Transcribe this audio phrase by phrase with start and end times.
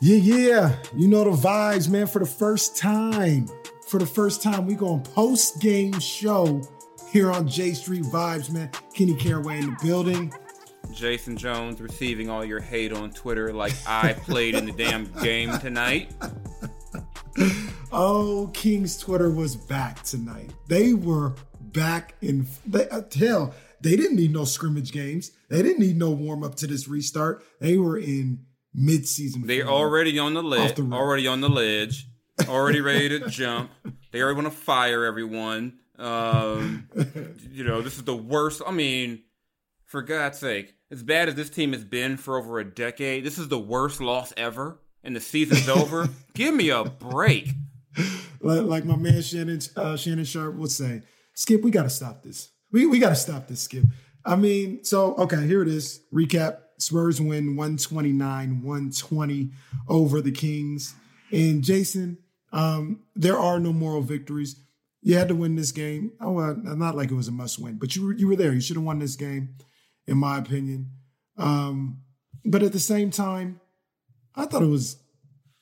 [0.00, 0.76] Yeah, yeah.
[0.94, 2.06] You know the vibes, man.
[2.06, 3.48] For the first time,
[3.86, 6.62] for the first time, we going post game show
[7.10, 8.70] here on J Street Vibes, man.
[8.94, 10.32] Kenny Caraway in the building.
[10.92, 15.58] Jason Jones receiving all your hate on Twitter like I played in the damn game
[15.58, 16.12] tonight.
[17.90, 20.52] Oh, King's Twitter was back tonight.
[20.68, 23.54] They were back in they, uh, hell.
[23.80, 25.30] They didn't need no scrimmage games.
[25.48, 27.44] They didn't need no warm up to this restart.
[27.60, 28.40] They were in
[28.74, 29.46] mid-season.
[29.46, 32.06] They're already on the ledge, the already on the ledge,
[32.48, 33.70] already ready to jump.
[34.12, 35.78] They already want to fire everyone.
[35.98, 36.88] Um,
[37.50, 38.62] you know, this is the worst.
[38.66, 39.22] I mean,
[39.84, 43.38] for God's sake, as bad as this team has been for over a decade, this
[43.38, 46.08] is the worst loss ever, and the season's over.
[46.34, 47.50] Give me a break.
[48.40, 51.02] like, like my man Shannon uh, Shannon Sharpe would say,
[51.34, 52.50] Skip, we got to stop this.
[52.70, 53.84] We we got to stop this, Skip.
[54.24, 56.00] I mean, so okay, here it is.
[56.12, 59.50] Recap: Spurs win 129-120
[59.88, 60.94] over the Kings.
[61.30, 62.18] And Jason,
[62.52, 64.60] um, there are no moral victories.
[65.02, 66.12] You had to win this game.
[66.20, 68.52] Oh, not like it was a must win, but you were, you were there.
[68.52, 69.56] You should have won this game,
[70.06, 70.90] in my opinion.
[71.36, 72.02] Um,
[72.44, 73.60] but at the same time,
[74.34, 74.96] I thought it was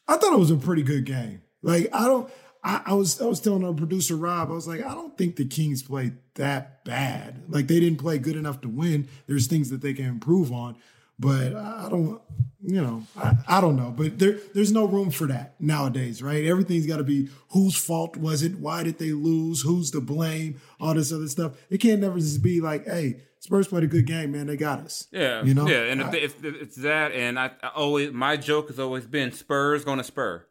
[0.08, 1.42] I thought it was a pretty good game.
[1.62, 2.30] Like I don't
[2.62, 5.36] I, I was I was telling our producer Rob, I was like, I don't think
[5.36, 7.44] the Kings played that bad.
[7.48, 9.08] Like they didn't play good enough to win.
[9.26, 10.76] There's things that they can improve on,
[11.18, 12.20] but I don't
[12.68, 13.94] you know, I, I don't know.
[13.96, 16.44] But there there's no room for that nowadays, right?
[16.44, 18.56] Everything's gotta be whose fault was it?
[18.58, 19.62] Why did they lose?
[19.62, 20.60] Who's to blame?
[20.80, 21.52] All this other stuff.
[21.70, 24.46] It can't never just be like, hey, Spurs played a good game, man.
[24.48, 25.06] They got us.
[25.12, 25.68] Yeah, You know?
[25.68, 29.06] yeah, and I- if, if it's that, and I, I always my joke has always
[29.06, 30.44] been Spurs going to spur,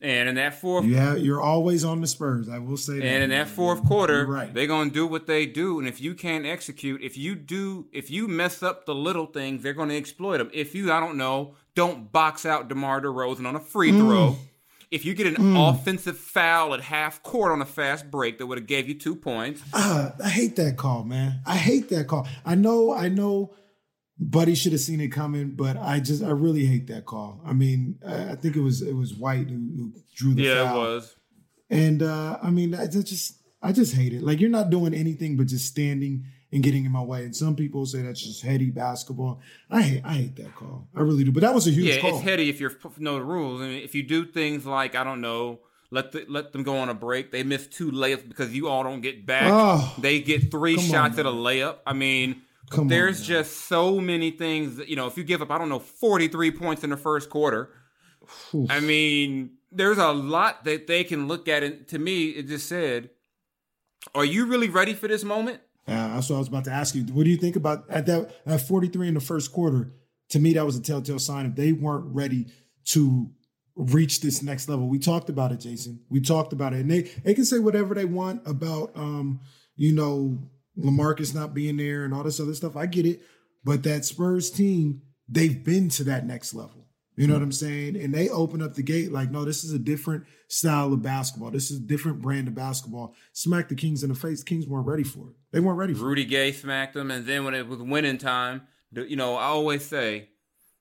[0.00, 2.48] and in that fourth Yeah, you're always on the Spurs.
[2.48, 3.04] I will say that.
[3.04, 4.52] And in that fourth quarter, right.
[4.52, 5.78] they're gonna do what they do.
[5.78, 9.62] And if you can't execute, if you do, if you mess up the little things,
[9.62, 10.50] they're gonna exploit them.
[10.54, 13.98] If you, I don't know, don't box out DeMar DeRozan on a free Mm.
[14.00, 14.36] throw.
[14.90, 18.58] If you get an offensive foul at half court on a fast break that would
[18.58, 21.38] have gave you two points, Ah, I hate that call, man.
[21.46, 22.26] I hate that call.
[22.44, 23.52] I know, I know
[24.22, 27.40] Buddy should have seen it coming, but I just I really hate that call.
[27.44, 30.64] I mean, I I think it was it was White who, who drew the yeah,
[30.64, 30.76] foul.
[30.76, 31.16] it was.
[31.70, 34.22] And uh, I mean, I just- just I just hate it.
[34.22, 37.24] Like you're not doing anything but just standing and getting in my way.
[37.24, 39.40] And some people say that's just heady basketball.
[39.70, 40.88] I hate I hate that call.
[40.94, 41.32] I really do.
[41.32, 42.14] But that was a huge Yeah, call.
[42.16, 43.60] it's heady if you know the rules.
[43.62, 45.60] I mean, if you do things like I don't know,
[45.90, 47.32] let the, let them go on a break.
[47.32, 49.44] They miss two layups because you all don't get back.
[49.46, 51.76] Oh, they get three come on, shots at a layup.
[51.86, 53.26] I mean, Come there's man.
[53.26, 54.76] just so many things.
[54.76, 57.28] That, you know, if you give up, I don't know, 43 points in the first
[57.28, 57.70] quarter.
[58.54, 58.70] Oof.
[58.70, 61.62] I mean, there's a lot that they can look at.
[61.62, 63.10] And to me, it just said,
[64.14, 66.94] "Are you really ready for this moment?" Yeah, that's what I was about to ask
[66.94, 67.02] you.
[67.04, 69.92] What do you think about at that at 43 in the first quarter?
[70.30, 72.46] To me, that was a telltale sign if they weren't ready
[72.86, 73.30] to
[73.74, 74.88] reach this next level.
[74.88, 76.00] We talked about it, Jason.
[76.08, 76.80] We talked about it.
[76.80, 79.40] And they they can say whatever they want about um,
[79.74, 80.38] you know,
[80.78, 82.76] Lamarcus not being there and all this other stuff.
[82.76, 83.20] I get it.
[83.64, 86.86] But that Spurs team, they've been to that next level.
[87.16, 87.96] You know what I'm saying?
[87.96, 91.50] And they open up the gate like, no, this is a different style of basketball.
[91.50, 93.14] This is a different brand of basketball.
[93.34, 94.42] Smack the Kings in the face.
[94.42, 95.36] Kings weren't ready for it.
[95.52, 96.08] They weren't ready for it.
[96.08, 99.84] Rudy Gay smacked them, and then when it was winning time, you know, I always
[99.84, 100.30] say,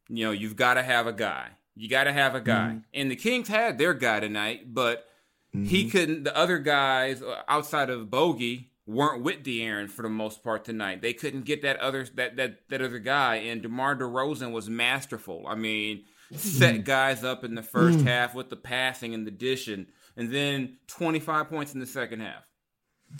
[0.07, 1.49] you know, you've got to have a guy.
[1.75, 2.77] You got to have a guy, Mm-hmm.
[2.93, 5.05] and the Kings had their guy tonight, but
[5.51, 5.89] he Mm-hmm.
[5.89, 6.23] couldn't.
[6.23, 11.01] The other guys outside of Bogey weren't with De'Aaron for the most part tonight.
[11.01, 15.45] They couldn't get that other that that that other guy, and Demar Derozan was masterful.
[15.47, 19.85] I mean, set guys up in the first half with the passing and the dishing,
[20.17, 22.43] and then twenty five points in the second half.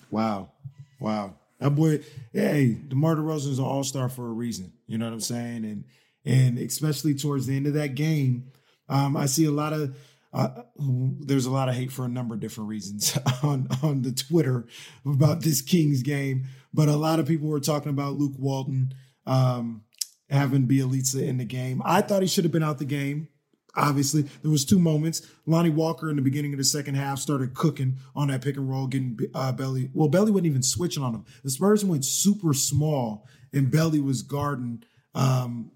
[0.10, 0.52] Wow.
[1.00, 1.36] Wow.
[1.60, 2.00] That boy,
[2.34, 4.72] hey, DeMar DeRozan is an all-star for a reason.
[4.88, 5.66] You know what I'm saying?
[5.66, 5.84] And
[6.26, 8.52] and especially towards the end of that game,
[8.88, 9.96] um, I see a lot of
[10.32, 14.12] uh, there's a lot of hate for a number of different reasons on on the
[14.12, 14.66] Twitter
[15.06, 16.46] about this Kings game.
[16.74, 18.94] But a lot of people were talking about Luke Walton
[19.26, 19.84] um,
[20.30, 21.82] having Bjelica in the game.
[21.84, 23.30] I thought he should have been out the game.
[23.76, 25.26] Obviously, there was two moments.
[25.46, 28.70] Lonnie Walker in the beginning of the second half started cooking on that pick and
[28.70, 29.90] roll, getting uh, Belly.
[29.94, 31.26] Well, Belly wasn't even switching on him.
[31.44, 34.84] The Spurs went super small, and Belly was guarding
[35.16, 35.72] um,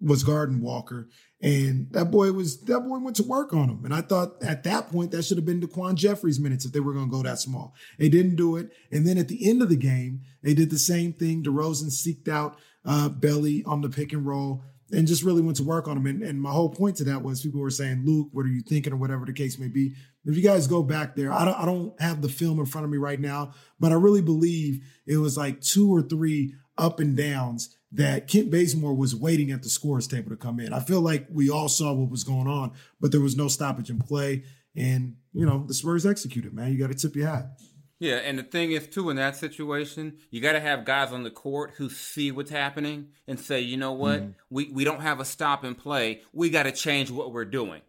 [0.00, 1.08] was guarding Walker,
[1.42, 3.84] and that boy was that boy went to work on him.
[3.84, 6.80] And I thought at that point that should have been Daquan Jeffries minutes if they
[6.80, 7.74] were going to go that small.
[7.98, 10.78] They didn't do it, and then at the end of the game, they did the
[10.78, 11.42] same thing.
[11.42, 14.62] DeRozan seeked out uh, Belly on the pick and roll
[14.92, 16.06] and just really went to work on him.
[16.06, 18.62] And, and my whole point to that was people were saying, Luke, what are you
[18.62, 19.94] thinking, or whatever the case may be.
[20.24, 22.84] If you guys go back there, I don't, I don't have the film in front
[22.84, 27.00] of me right now, but I really believe it was like two or three up
[27.00, 30.72] and downs that Kent Bazemore was waiting at the scores table to come in.
[30.72, 33.90] I feel like we all saw what was going on, but there was no stoppage
[33.90, 34.44] in play.
[34.76, 36.70] And, you know, the Spurs executed, man.
[36.72, 37.58] You got to tip your hat.
[37.98, 41.22] Yeah, and the thing is too in that situation, you got to have guys on
[41.22, 44.30] the court who see what's happening and say, you know what, mm-hmm.
[44.50, 46.20] we we don't have a stop and play.
[46.34, 47.80] We got to change what we're doing.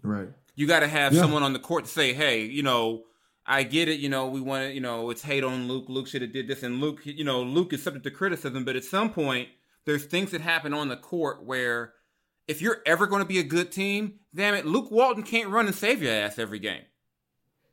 [0.00, 0.28] Right.
[0.54, 1.22] You got to have yeah.
[1.22, 3.02] someone on the court to say, hey, you know,
[3.46, 4.00] I get it.
[4.00, 5.84] You know, we want to, you know, it's hate on Luke.
[5.88, 8.64] Luke should have did this, and Luke, you know, Luke is subject to criticism.
[8.64, 9.48] But at some point,
[9.84, 11.92] there's things that happen on the court where,
[12.48, 15.66] if you're ever going to be a good team, damn it, Luke Walton can't run
[15.66, 16.82] and save your ass every game.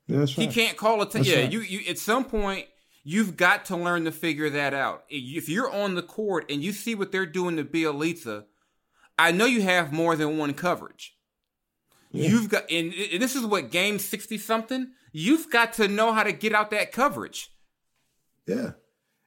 [0.08, 0.48] Yeah, that's right.
[0.48, 1.12] He can't call it.
[1.12, 1.52] T- yeah, right.
[1.52, 1.90] you, you.
[1.90, 2.68] At some point,
[3.04, 5.06] you've got to learn to figure that out.
[5.10, 8.46] If you're on the court and you see what they're doing to Bjelica,
[9.18, 11.16] I know you have more than one coverage.
[12.12, 12.30] Yeah.
[12.30, 16.24] You've got, and, and this is what game sixty something you've got to know how
[16.24, 17.52] to get out that coverage.
[18.46, 18.72] Yeah.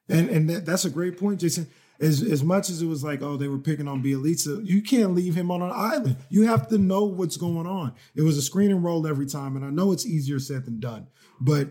[0.09, 1.69] And and that, that's a great point, Jason.
[1.99, 5.15] As as much as it was like, oh, they were picking on Bjelica, you can't
[5.15, 6.19] leave him on an island.
[6.29, 7.95] You have to know what's going on.
[8.15, 10.79] It was a screen and roll every time, and I know it's easier said than
[10.79, 11.07] done.
[11.41, 11.71] But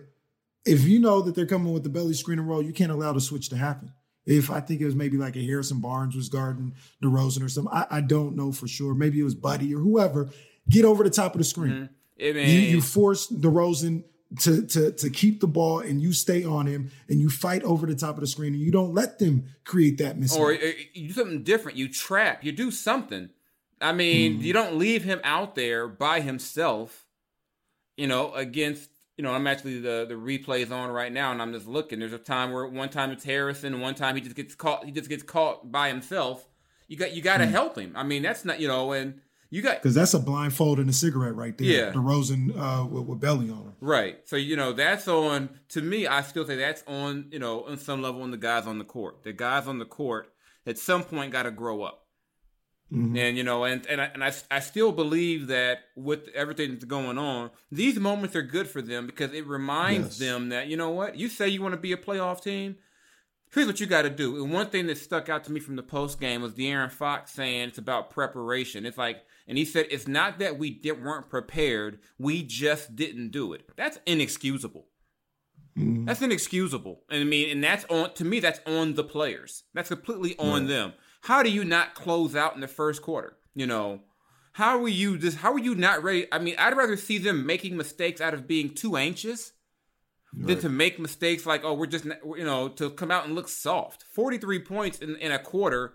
[0.66, 3.14] if you know that they're coming with the belly screen and roll, you can't allow
[3.14, 3.94] the switch to happen.
[4.26, 6.74] If I think it was maybe like a Harrison Barnes was guarding
[7.04, 8.96] DeRozan or something, I, I don't know for sure.
[8.96, 10.30] Maybe it was Buddy or whoever.
[10.68, 11.72] Get over the top of the screen.
[11.72, 11.94] Mm-hmm.
[12.20, 14.04] I mean, you, you force DeRozan
[14.40, 17.86] to, to, to keep the ball and you stay on him and you fight over
[17.86, 20.40] the top of the screen and you don't let them create that mismatch.
[20.40, 21.78] Or uh, you do something different.
[21.78, 22.44] You trap.
[22.44, 23.30] You do something.
[23.82, 24.42] I mean, mm.
[24.44, 27.06] you don't leave him out there by himself,
[27.98, 31.52] you know, against, you know, I'm actually the, the replays on right now and I'm
[31.52, 32.00] just looking.
[32.00, 34.92] There's a time where one time it's Harrison, one time he just gets caught, he
[34.92, 36.48] just gets caught by himself.
[36.88, 37.52] You got, you got to mm.
[37.52, 37.92] help him.
[37.96, 40.94] I mean, that's not, you know, and, you got because that's a blindfold and a
[40.94, 41.68] cigarette right there.
[41.68, 43.74] Yeah, DeRozan uh, with, with belly on him.
[43.80, 44.18] Right.
[44.26, 45.50] So you know that's on.
[45.70, 47.28] To me, I still say that's on.
[47.32, 49.24] You know, on some level, on the guys on the court.
[49.24, 50.34] The guys on the court
[50.66, 52.06] at some point got to grow up.
[52.92, 53.18] Mm-hmm.
[53.18, 56.86] And you know, and and I, and I, I still believe that with everything that's
[56.86, 60.30] going on, these moments are good for them because it reminds yes.
[60.30, 62.76] them that you know what you say you want to be a playoff team
[63.54, 64.44] here's what you got to do.
[64.44, 67.32] And one thing that stuck out to me from the post game was De'Aaron Fox
[67.32, 68.86] saying it's about preparation.
[68.86, 73.30] It's like, and he said it's not that we did, weren't prepared, we just didn't
[73.30, 73.70] do it.
[73.76, 74.88] That's inexcusable.
[75.78, 76.06] Mm-hmm.
[76.06, 77.02] That's inexcusable.
[77.10, 78.40] And I mean, and that's on to me.
[78.40, 79.64] That's on the players.
[79.74, 80.68] That's completely on right.
[80.68, 80.94] them.
[81.22, 83.38] How do you not close out in the first quarter?
[83.56, 84.02] You know,
[84.54, 85.38] how are you just?
[85.40, 86.28] How are you not ready?
[86.32, 89.52] I mean, I'd rather see them making mistakes out of being too anxious
[90.38, 90.48] right.
[90.48, 93.48] than to make mistakes like, oh, we're just, you know, to come out and look
[93.48, 94.04] soft.
[94.04, 95.94] 43 points in, in a quarter,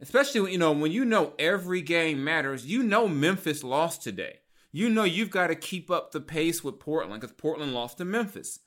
[0.00, 4.38] especially, you know, when you know every game matters, you know Memphis lost today.
[4.72, 8.04] You know you've got to keep up the pace with Portland because Portland lost to
[8.04, 8.60] Memphis.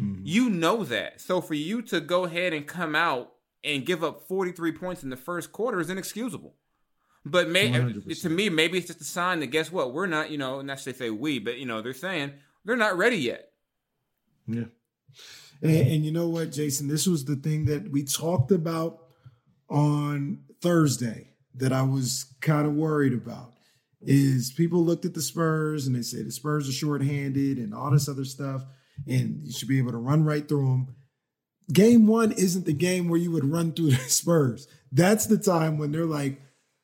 [0.00, 0.22] Mm-hmm.
[0.24, 1.20] You know that.
[1.20, 3.32] So for you to go ahead and come out
[3.62, 6.54] and give up 43 points in the first quarter is inexcusable.
[7.24, 9.92] But may, to me, maybe it's just a sign that guess what?
[9.92, 12.32] We're not, you know, and not they say we, but you know, they're saying
[12.64, 13.49] they're not ready yet.
[14.46, 14.64] Yeah.
[15.62, 16.88] And, and, you know what, Jason?
[16.88, 19.02] This was the thing that we talked about
[19.68, 23.52] on Thursday that I was kind of worried about.
[24.02, 27.90] Is people looked at the Spurs and they said the Spurs are shorthanded and all
[27.90, 28.64] this other stuff,
[29.06, 30.96] and you should be able to run right through them.
[31.70, 34.66] Game one isn't the game where you would run through the Spurs.
[34.90, 36.40] That's the time when they're like,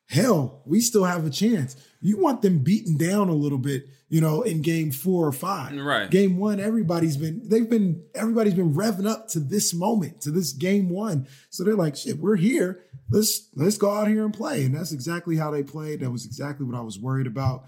[0.07, 1.75] hell, we still have a chance.
[2.01, 5.75] You want them beaten down a little bit, you know, in game four or five.
[5.75, 6.09] Right.
[6.09, 10.53] Game one, everybody's been, they've been, everybody's been revving up to this moment, to this
[10.53, 11.27] game one.
[11.49, 12.83] So they're like, shit, we're here.
[13.09, 14.65] Let's let's go out here and play.
[14.65, 16.01] And that's exactly how they played.
[16.01, 17.65] That was exactly what I was worried about.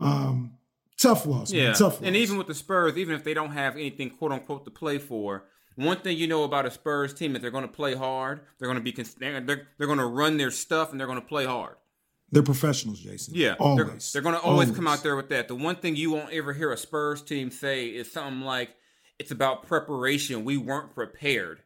[0.00, 0.58] Um,
[1.00, 1.66] tough loss, yeah.
[1.66, 2.02] Man, tough loss.
[2.02, 4.98] And even with the Spurs, even if they don't have anything quote unquote to play
[4.98, 5.44] for,
[5.76, 8.40] one thing you know about a Spurs team is they're going to play hard.
[8.58, 9.40] They're going to be they're,
[9.78, 11.76] they're going to run their stuff and they're going to play hard.
[12.32, 13.34] They're professionals, Jason.
[13.36, 13.86] Yeah, always.
[13.86, 15.48] They're, they're going to always, always, come out there with that.
[15.48, 18.70] The one thing you won't ever hear a Spurs team say is something like,
[19.18, 20.44] "It's about preparation.
[20.44, 21.60] We weren't prepared."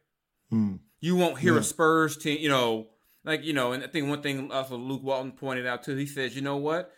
[0.51, 0.79] Mm.
[0.99, 1.61] You won't hear yeah.
[1.61, 2.87] a Spurs team, you know,
[3.23, 3.71] like you know.
[3.71, 5.95] And I think one thing also Luke Walton pointed out too.
[5.95, 6.91] He says, "You know what?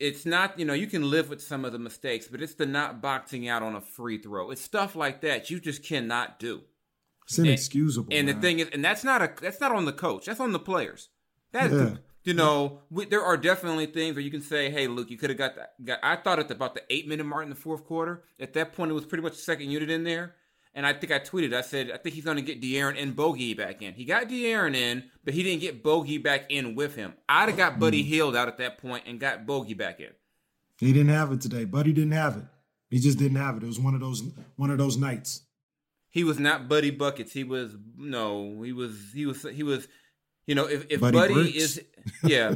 [0.00, 2.66] It's not, you know, you can live with some of the mistakes, but it's the
[2.66, 4.50] not boxing out on a free throw.
[4.50, 6.62] It's stuff like that you just cannot do.
[7.28, 8.08] It's inexcusable.
[8.10, 10.26] And, and the thing is, and that's not a that's not on the coach.
[10.26, 11.10] That's on the players.
[11.52, 15.10] That's yeah you know, we, there are definitely things where you can say, "Hey, Luke,
[15.10, 17.50] you could have got that." Got, I thought at about the eight minute mark in
[17.50, 18.24] the fourth quarter.
[18.40, 20.34] At that point, it was pretty much the second unit in there,
[20.74, 21.54] and I think I tweeted.
[21.54, 24.28] I said, "I think he's going to get De'Aaron and Bogey back in." He got
[24.28, 27.12] De'Aaron in, but he didn't get Bogey back in with him.
[27.28, 28.06] I'd have got Buddy mm.
[28.06, 30.10] Hield out at that point and got Bogey back in.
[30.78, 31.66] He didn't have it today.
[31.66, 32.44] Buddy didn't have it.
[32.88, 33.62] He just didn't have it.
[33.62, 34.22] It was one of those
[34.56, 35.42] one of those nights.
[36.10, 37.32] He was not Buddy buckets.
[37.32, 38.62] He was no.
[38.62, 39.88] He was he was he was
[40.46, 41.56] You know, if, if Buddy Buddy, Bricks.
[41.56, 41.82] is,
[42.24, 42.54] yeah,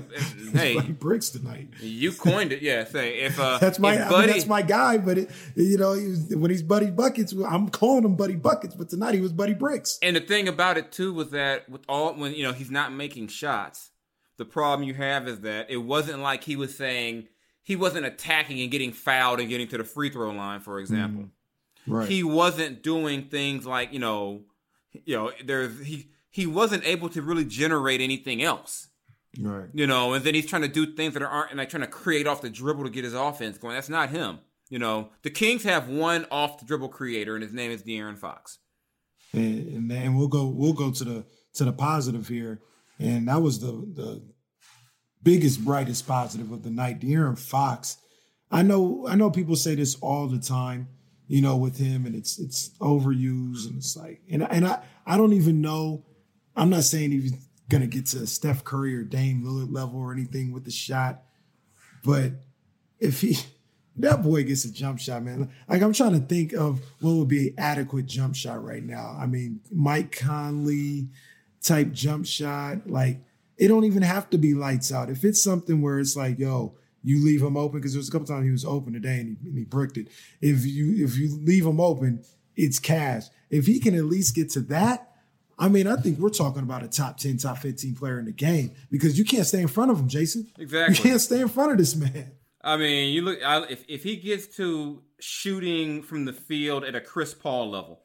[0.53, 1.69] hey, Buddy Bricks tonight.
[1.81, 2.85] you coined it, yeah.
[2.85, 5.95] Say if uh, That's my if I mean, that's my guy, but it, you know
[5.95, 9.33] he was, when he's Buddy Buckets, I'm calling him Buddy Buckets, but tonight he was
[9.33, 9.99] Buddy Bricks.
[10.03, 12.93] And the thing about it too was that with all when you know he's not
[12.93, 13.91] making shots,
[14.37, 17.29] the problem you have is that it wasn't like he was saying
[17.63, 21.31] he wasn't attacking and getting fouled and getting to the free throw line, for example.
[21.87, 22.09] Right.
[22.09, 24.43] He wasn't doing things like you know,
[25.07, 28.89] you know, there's he he wasn't able to really generate anything else.
[29.41, 29.69] right.
[29.73, 31.89] You know, and then he's trying to do things that aren't and like trying to
[31.89, 33.75] create off the dribble to get his offense going.
[33.75, 34.41] That's not him.
[34.71, 38.19] You know, the Kings have one off the dribble creator, and his name is De'Aaron
[38.19, 38.59] Fox.
[39.33, 42.61] And, and then we'll go we'll go to the to the positive here,
[42.99, 44.23] and that was the the
[45.23, 47.01] biggest brightest positive of the night.
[47.01, 47.97] De'Aaron Fox.
[48.51, 50.89] I know I know people say this all the time,
[51.27, 55.17] you know, with him, and it's it's overused, and it's like, and and I I
[55.17, 56.05] don't even know.
[56.59, 57.33] I'm not saying he's
[57.69, 61.23] gonna get to Steph Curry or Dame Lillard level or anything with the shot,
[62.05, 62.33] but
[62.99, 63.39] if he
[63.99, 65.51] that boy gets a jump shot, man.
[65.69, 69.17] Like I'm trying to think of what would be an adequate jump shot right now.
[69.19, 71.09] I mean, Mike Conley
[71.63, 72.89] type jump shot.
[72.89, 73.21] Like
[73.57, 75.11] it don't even have to be lights out.
[75.11, 78.13] If it's something where it's like, yo, you leave him open because there was a
[78.13, 80.09] couple times he was open today and he, and he bricked it.
[80.41, 82.25] If you if you leave him open,
[82.57, 83.25] it's cash.
[83.51, 85.11] If he can at least get to that,
[85.59, 88.33] I mean, I think we're talking about a top 10, top 15 player in the
[88.33, 90.47] game because you can't stay in front of him, Jason.
[90.57, 90.97] Exactly.
[90.97, 92.33] You can't stay in front of this man.
[92.63, 96.95] I mean, you look I, if if he gets to shooting from the field at
[96.95, 98.03] a Chris Paul level.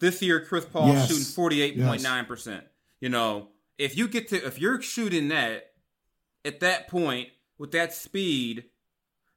[0.00, 1.08] This year, Chris Paul Yes.
[1.08, 2.64] shooting forty eight point nine percent.
[3.00, 5.72] You know, if you get to if you're shooting that
[6.44, 7.28] at that point
[7.58, 8.64] with that speed,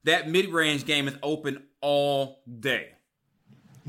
[0.03, 2.89] that mid range game is open all day.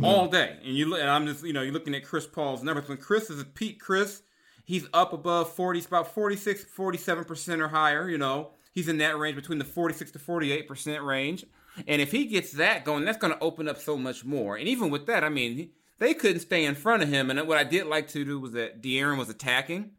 [0.02, 2.88] All day, and you and I'm just, you know, you're looking at Chris Paul's numbers.
[2.88, 4.22] When Chris is a peak, Chris,
[4.64, 8.08] he's up above 40, it's about 46, 47 percent or higher.
[8.08, 11.44] You know, he's in that range between the 46 to 48 percent range.
[11.86, 14.56] And if he gets that going, that's going to open up so much more.
[14.56, 17.30] And even with that, I mean, they couldn't stay in front of him.
[17.30, 19.92] And what I did like to do was that De'Aaron was attacking.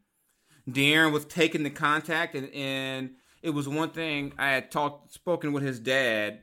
[0.68, 3.10] De'Aaron was taking the contact, and, and
[3.42, 6.40] it was one thing I had talked, spoken with his dad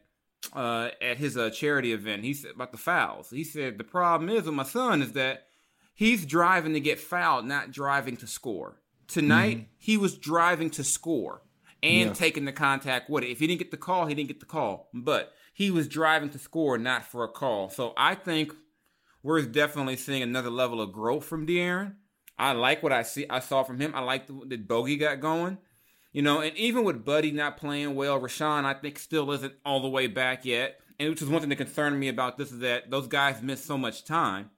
[0.53, 2.23] uh, at his uh, charity event.
[2.23, 3.29] He said about the fouls.
[3.29, 5.47] He said the problem is with my son is that
[5.93, 8.81] he's driving to get fouled, not driving to score.
[9.07, 11.41] Tonight he was driving to score
[11.83, 12.13] and Yeah.
[12.13, 13.29] taking the contact with it.
[13.31, 14.89] If he didn't get the call, he didn't get the call.
[14.93, 17.69] But he was driving to score, not for a call.
[17.69, 18.53] So I think
[19.23, 21.95] we're definitely seeing another level of growth from De'Aaron.
[22.37, 23.25] I like what I see.
[23.29, 23.93] I saw from him.
[23.93, 25.57] I like the, that Bogey got going.
[26.13, 29.79] You know, and even with Buddy not playing well, Richaun I think still isn't all
[29.81, 30.79] the way back yet.
[30.99, 33.65] And which is one thing that concerned me about this is that those guys missed
[33.65, 34.51] so much time.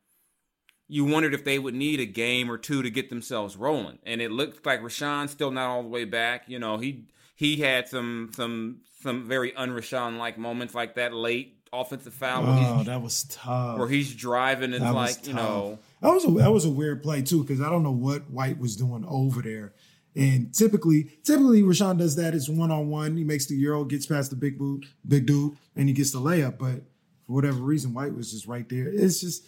[0.90, 4.22] You wondered if they would need a game or two to get themselves rolling, and
[4.22, 6.44] it looked like Richaun's still not all the way back.
[6.48, 7.06] You know, he
[7.36, 12.84] he had some some some very un-Richaun like moments like that late offensive foul Oh,
[12.84, 13.80] that was tough.
[13.80, 17.02] where he's driving and That like you know that was a that was a weird
[17.02, 19.74] play too because I don't know what White was doing over there.
[20.16, 22.36] And typically, typically Richaun does that.
[22.36, 23.18] It's one on one.
[23.18, 26.20] He makes the euro, gets past the big boot, big dude, and he gets the
[26.20, 26.60] layup.
[26.60, 26.84] But
[27.26, 28.88] for whatever reason, White was just right there.
[28.88, 29.46] It's just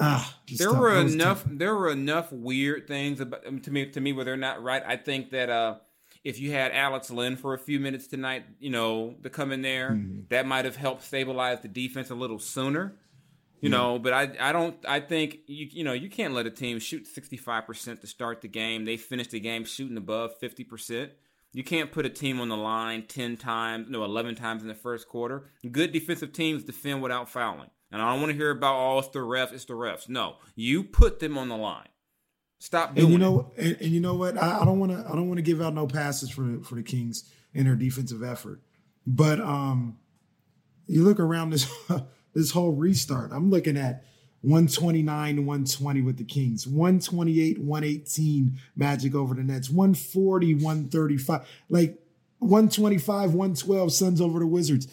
[0.00, 0.36] ah.
[0.48, 0.78] it's there tough.
[0.78, 1.52] were enough tough.
[1.54, 4.82] there were enough weird things about to me to me where they're not right.
[4.86, 5.76] I think that uh
[6.24, 9.60] if you had Alex Len for a few minutes tonight, you know, to come in
[9.62, 10.20] there, Mm-hmm.
[10.30, 12.94] that might have helped stabilize the defense a little sooner.
[13.62, 16.50] You know, but I I don't I think you you know you can't let a
[16.50, 18.84] team shoot sixty five percent to start the game.
[18.84, 21.12] They finish the game shooting above fifty percent.
[21.52, 24.74] You can't put a team on the line ten times, no eleven times in the
[24.74, 25.44] first quarter.
[25.70, 29.08] Good defensive teams defend without fouling, and I don't want to hear about oh it's
[29.08, 30.08] the refs, it's the refs.
[30.08, 31.86] No, you put them on the line.
[32.58, 34.36] Stop doing And you know, and, and you know what?
[34.36, 35.04] I, I don't want to.
[35.08, 38.24] I don't want to give out no passes for for the Kings in their defensive
[38.24, 38.60] effort.
[39.06, 39.98] But um,
[40.88, 41.70] you look around this
[42.34, 43.30] this whole restart.
[43.32, 44.04] I'm looking at
[44.42, 51.98] 129 120 with the Kings, 128, 118 Magic over the Nets, 140, 135, like
[52.40, 54.88] 125, 112 Suns over the Wizards.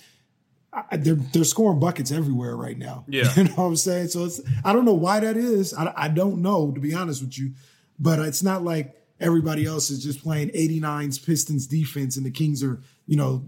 [0.72, 3.06] I, they're they're scoring buckets everywhere right now.
[3.10, 3.34] Yeah.
[3.36, 4.10] you know what I'm saying.
[4.10, 5.74] So it's I don't know why that is.
[5.74, 7.54] I, I don't know to be honest with you,
[7.98, 12.64] but it's not like everybody else is just playing 89's Pistons defense and the Kings
[12.64, 13.46] are you know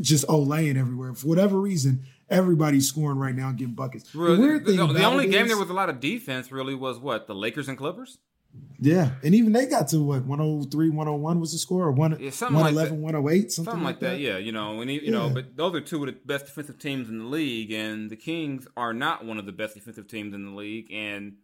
[0.00, 2.04] just olaying everywhere for whatever reason.
[2.32, 4.10] Everybody's scoring right now and getting buckets.
[4.12, 6.74] The weird thing the, the only game is- there was a lot of defense really
[6.74, 8.18] was what the Lakers and Clippers.
[8.80, 12.30] yeah, and even they got to what 103, 101 was the score, or one Yeah,
[12.30, 14.36] something like 111, 108, something, Something like that, yeah.
[14.38, 17.08] You know, when you, you know, but those are two of the best defensive teams
[17.08, 20.44] in the league, and the Kings are not one of the best defensive teams in
[20.44, 20.92] the league.
[20.92, 21.36] And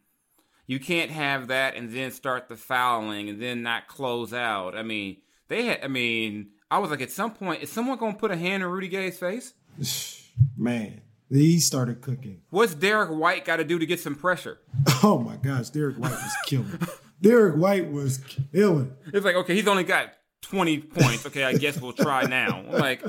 [0.66, 4.76] You can't have that and then start the fouling and then not close out.
[4.76, 5.16] I mean,
[5.48, 5.82] they had.
[5.82, 8.62] I mean, I was like, at some point, is someone going to put a hand
[8.62, 9.54] in Rudy Gay's face?
[10.58, 12.42] Man, he started cooking.
[12.50, 14.58] What's Derrick White got to do to get some pressure?
[15.04, 16.80] Oh my gosh, Derrick White was killing.
[17.22, 18.18] Derrick White was
[18.52, 18.96] killing.
[19.14, 20.12] It's like, okay, he's only got
[20.42, 21.24] 20 points.
[21.24, 22.64] Okay, I guess we'll try now.
[22.68, 23.04] like,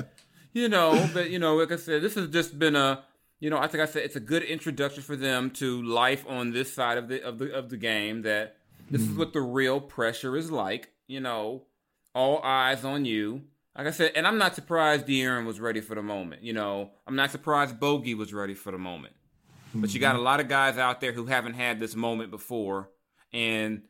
[0.52, 3.02] you know, but, you know, like I said, this has just been a,
[3.40, 6.52] you know, I think I said it's a good introduction for them to life on
[6.52, 8.22] this side of the of the of the game.
[8.22, 8.56] That
[8.88, 9.10] this mm.
[9.10, 10.90] is what the real pressure is like.
[11.08, 11.62] You know,
[12.14, 13.42] all eyes on you.
[13.76, 16.42] Like I said, and I'm not surprised De'Aaron was ready for the moment.
[16.42, 19.14] You know, I'm not surprised Bogey was ready for the moment.
[19.70, 19.80] Mm-hmm.
[19.80, 22.90] But you got a lot of guys out there who haven't had this moment before,
[23.32, 23.82] and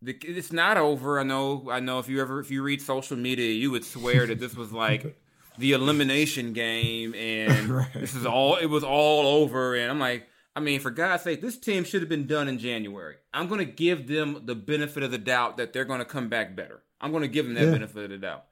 [0.00, 1.18] the, it's not over.
[1.18, 1.68] I know.
[1.70, 1.98] I know.
[1.98, 5.18] If you ever if you read social media, you would swear that this was like
[5.58, 7.92] the elimination game, and right.
[7.94, 8.56] this is all.
[8.56, 10.28] It was all over, and I'm like.
[10.54, 13.16] I mean, for God's sake, this team should have been done in January.
[13.34, 16.30] I'm going to give them the benefit of the doubt that they're going to come
[16.30, 16.82] back better.
[16.98, 17.72] I'm going to give them that yeah.
[17.72, 18.46] benefit of the doubt,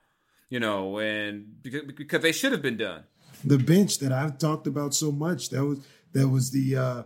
[0.48, 3.04] you know, and because, because they should have been done.
[3.44, 5.80] The bench that I've talked about so much that was
[6.12, 7.02] that was the uh,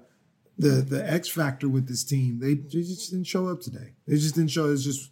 [0.58, 2.38] the the X factor with this team.
[2.40, 3.94] They, they just didn't show up today.
[4.06, 4.70] They just didn't show.
[4.70, 5.10] It's just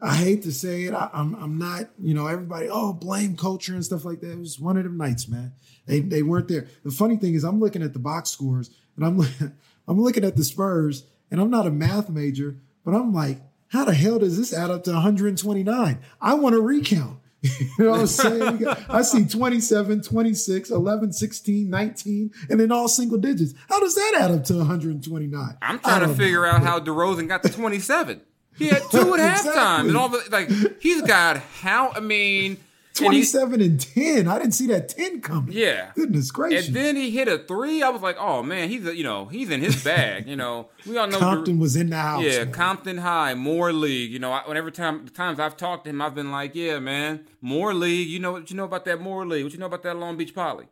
[0.00, 0.94] I hate to say it.
[0.94, 4.32] I, am I'm, I'm not you know everybody oh blame culture and stuff like that.
[4.32, 5.52] It was one of them nights, man.
[5.86, 6.66] They they weren't there.
[6.84, 9.20] The funny thing is I'm looking at the box scores and I'm
[9.88, 13.84] I'm looking at the Spurs and I'm not a math major, but I'm like, how
[13.84, 15.98] the hell does this add up to 129?
[16.20, 17.18] I want to recount.
[17.78, 18.66] you know what I'm saying?
[18.88, 23.52] I see 27, 26, 11, 16, 19, and then all single digits.
[23.68, 25.56] How does that add up to 129?
[25.60, 26.48] I'm trying to figure know.
[26.48, 28.20] out how DeRozan got to 27.
[28.56, 29.52] He had two at exactly.
[29.52, 30.50] halftime, and all the like.
[30.80, 31.90] He's got how?
[31.90, 32.58] I mean,
[32.94, 34.28] 27 and, and, 10.
[34.28, 35.52] I didn't see that 10 coming.
[35.52, 35.92] Yeah.
[35.94, 36.66] Goodness gracious.
[36.66, 37.82] And then he hit a three.
[37.82, 40.26] I was like, oh man, he's a, you know, he's in his bag.
[40.26, 42.22] you know, we all know Compton was in the house.
[42.22, 42.52] Yeah, man.
[42.52, 44.10] Compton High, Moore League.
[44.10, 46.78] You know, I, whenever time the times I've talked to him, I've been like, yeah,
[46.78, 48.08] man, Moore League.
[48.08, 49.44] You know what you know about that Moore League?
[49.44, 50.66] What you know about that Long Beach Poly?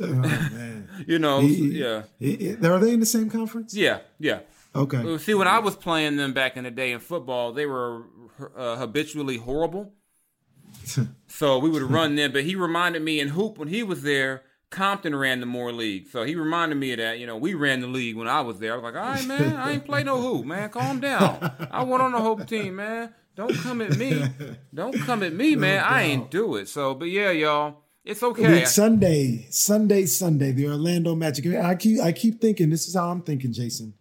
[0.00, 0.88] Oh man.
[1.06, 2.02] you know, he, yeah.
[2.18, 3.74] He, he, are they in the same conference?
[3.74, 4.40] Yeah, yeah.
[4.74, 5.18] Okay.
[5.18, 8.04] See, when I was playing them back in the day in football, they were
[8.56, 9.92] uh, habitually horrible.
[11.28, 12.32] so we would run them.
[12.32, 14.42] But he reminded me in hoop when he was there.
[14.70, 17.18] Compton ran the Moore League, so he reminded me of that.
[17.18, 18.72] You know, we ran the league when I was there.
[18.72, 20.70] I was like, "All right, man, I ain't play no hoop, man.
[20.70, 21.68] Calm down.
[21.70, 23.14] I went on the hoop team, man.
[23.36, 24.24] Don't come at me.
[24.74, 25.84] Don't come at me, man.
[25.84, 28.64] I oh, ain't do it." So, but yeah, y'all, it's okay.
[28.64, 31.54] Sunday, Sunday, Sunday, the Orlando Magic.
[31.54, 32.70] I keep, I keep thinking.
[32.70, 33.92] This is how I'm thinking, Jason.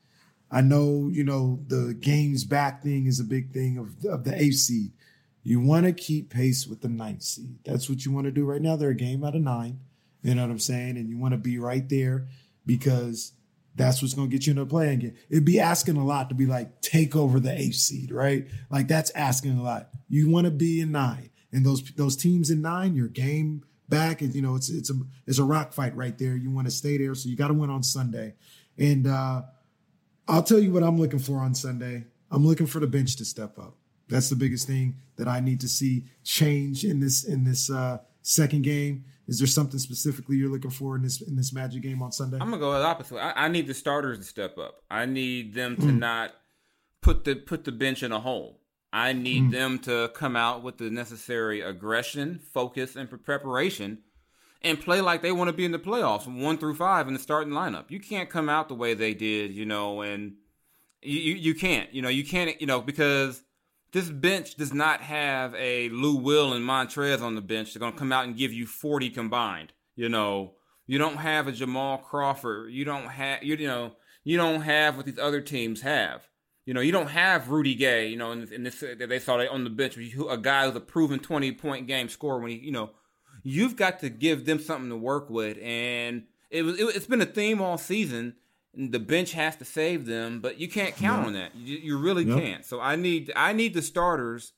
[0.50, 4.42] I know, you know, the games back thing is a big thing of of the
[4.42, 4.92] eighth seed.
[5.44, 7.60] You want to keep pace with the ninth seed.
[7.64, 8.76] That's what you want to do right now.
[8.76, 9.80] They're a game out of nine.
[10.22, 10.98] You know what I'm saying?
[10.98, 12.28] And you want to be right there
[12.66, 13.34] because
[13.76, 15.16] that's what's going to get you into the play again.
[15.30, 18.48] It'd be asking a lot to be like, take over the eighth seed, right?
[18.70, 19.90] Like that's asking a lot.
[20.10, 21.30] You want to be in nine.
[21.52, 24.94] And those those teams in nine, your game back, and you know, it's it's a
[25.28, 26.36] it's a rock fight right there.
[26.36, 27.14] You want to stay there.
[27.16, 28.36] So you got to win on Sunday.
[28.78, 29.42] And uh
[30.28, 32.06] I'll tell you what I'm looking for on Sunday.
[32.30, 33.76] I'm looking for the bench to step up.
[34.12, 38.00] That's the biggest thing that I need to see change in this in this uh,
[38.22, 39.06] second game.
[39.28, 42.38] Is there something specifically you're looking for in this in this Magic game on Sunday?
[42.42, 43.16] I'm gonna go the opposite.
[43.18, 44.84] I, I need the starters to step up.
[44.92, 46.00] I need them to mm.
[46.00, 46.34] not
[47.02, 48.60] put the put the bench in a hole.
[48.92, 49.52] I need mm.
[49.52, 54.00] them to come out with the necessary aggression, focus, and preparation,
[54.62, 57.20] and play like they want to be in the playoffs, one through five in the
[57.20, 57.86] starting lineup.
[57.90, 60.34] You can't come out the way they did, you know, and
[61.02, 63.42] you you, you can't, you know, you can't, you know, because
[63.94, 67.74] this bench does not have a Lou Will and Montrez on the bench.
[67.74, 69.74] They're going to come out and give you 40 combined.
[69.96, 70.54] You know,
[70.88, 72.72] you don't have a Jamal Crawford.
[72.72, 76.28] You don't have, you, you know, you don't have what these other teams have.
[76.66, 79.50] You know, you don't have Rudy Gay, you know, in, in this, they saw that
[79.50, 82.72] on the bench, a guy who's a proven 20 point game scorer when he, you
[82.72, 82.92] know,
[83.44, 85.58] you've got to give them something to work with.
[85.62, 88.36] And it was, it, it's been a theme all season
[88.74, 91.56] the bench has to save them, but you can't count on that.
[91.56, 92.66] You, you really can't.
[92.66, 94.54] So I need I need the starters.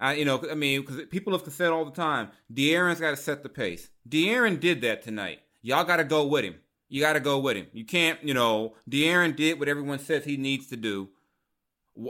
[0.00, 3.16] I you know I mean because people have said all the time, De'Aaron's got to
[3.16, 3.90] set the pace.
[4.08, 5.40] De'Aaron did that tonight.
[5.60, 6.56] Y'all got to go with him.
[6.88, 7.66] You got to go with him.
[7.72, 11.10] You can't you know De'Aaron did what everyone says he needs to do.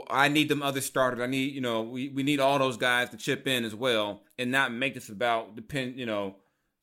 [0.09, 1.19] I need them other starters.
[1.19, 4.21] I need you know we, we need all those guys to chip in as well
[4.37, 6.37] and not make this about depend you know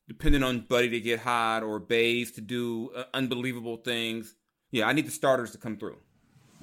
[0.07, 4.35] depending on Buddy to get hot or Bays to do uh, unbelievable things
[4.71, 5.97] yeah, I need the starters to come through.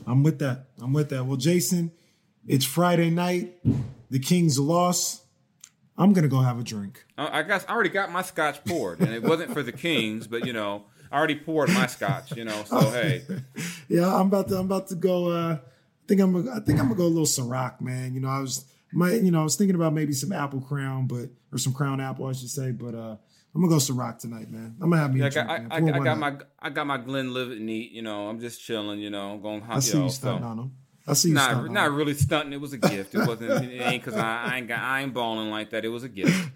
[0.06, 0.66] I'm with that.
[0.80, 1.24] I'm with that.
[1.24, 1.92] Well, Jason,
[2.46, 3.54] it's Friday night.
[4.10, 5.22] The Kings lost.
[5.96, 7.04] I'm gonna go have a drink.
[7.16, 10.46] I guess I already got my scotch poured, and it wasn't for the Kings, but
[10.46, 12.62] you know, I already poured my scotch, you know.
[12.64, 13.24] So hey,
[13.88, 15.30] yeah, I'm about to I'm about to go.
[15.30, 15.60] Uh, I
[16.06, 18.14] think I'm I think I'm gonna go a little Ciroc, man.
[18.14, 21.08] You know, I was my you know I was thinking about maybe some apple crown,
[21.08, 23.16] but or some crown apple, I should say, but uh.
[23.58, 24.76] I'm gonna go Ciroc tonight, man.
[24.80, 25.18] I'm gonna have me.
[25.18, 25.74] Yeah, a I drink, got, I.
[25.74, 27.90] I, I got my I got my Glenlivet neat.
[27.90, 29.00] You know, I'm just chilling.
[29.00, 29.64] You know, going.
[29.68, 30.48] I see you you stunting so.
[30.48, 30.76] on them.
[31.08, 31.72] I see you Not, stunting.
[31.72, 32.52] not really stunting.
[32.52, 33.16] It was a gift.
[33.16, 33.64] It wasn't.
[33.64, 34.78] It ain't because I, I ain't got.
[34.78, 35.84] I ain't balling like that.
[35.84, 36.52] It was a gift.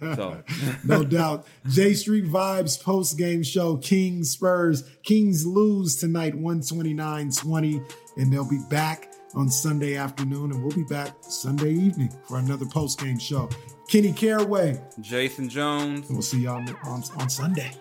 [0.00, 0.42] So
[0.84, 1.46] no doubt.
[1.68, 3.76] J Street Vibes post game show.
[3.76, 4.82] Kings Spurs.
[5.02, 11.14] Kings lose tonight 129-20 and they'll be back on Sunday afternoon and we'll be back
[11.20, 13.50] Sunday evening for another post game show.
[13.88, 14.80] Kenny Caraway.
[15.00, 16.08] Jason Jones.
[16.08, 17.72] And we'll see y'all on, on, on Sunday.